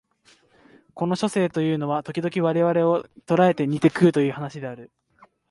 [0.95, 4.89] この書生というのは時々我々を捕えて煮て食うという話である